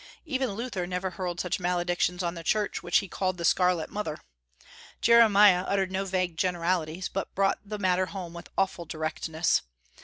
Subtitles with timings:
[0.25, 4.17] Even Luther never hurled such maledictions on the church which he called the "scarlet mother."
[4.99, 9.61] Jeremiah uttered no vague generalities, but brought the matter home with awful directness.